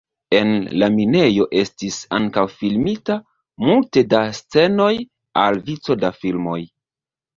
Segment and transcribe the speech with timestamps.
[0.35, 0.47] En
[0.83, 3.17] la minejo estis ankaŭ filmita
[3.67, 4.91] multe da scenoj
[5.45, 6.59] al vico da filmoj.